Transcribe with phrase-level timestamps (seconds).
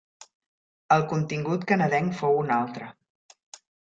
[0.95, 2.89] El contingut canadenc fou un altre.